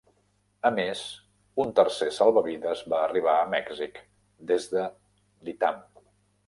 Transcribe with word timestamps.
A 0.69 0.69
més, 0.77 1.01
un 1.65 1.69
tercer 1.81 2.07
salvavides 2.17 2.81
va 2.95 3.03
arribar 3.03 3.37
a 3.43 3.47
"Mèxic" 3.55 4.01
des 4.55 4.71
de 4.75 4.89
Lytham. 5.51 5.89